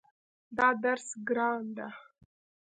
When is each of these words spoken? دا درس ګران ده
دا 0.57 0.67
درس 0.83 1.07
ګران 1.27 1.63
ده 1.77 1.87